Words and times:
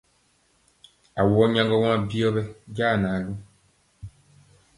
Awɔ 1.19 1.41
nyaŋgɔ 1.53 1.77
waŋ 1.83 1.99
byɔ 2.09 2.27
ɓɛ 2.35 2.41
ja 2.75 2.87
naalu. 3.01 3.33